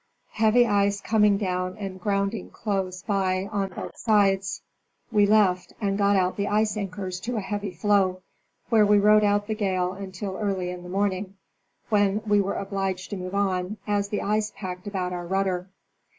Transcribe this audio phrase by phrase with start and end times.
[0.31, 4.63] Heavy ice coming down and grounding close by on both sides,
[5.11, 8.23] we left and got out the ice anchors to a heavy floe,
[8.69, 11.35] where we rode out the gale until early in the morning,
[11.89, 15.69] when we were obliged to move on, as the ice packed about our rudder.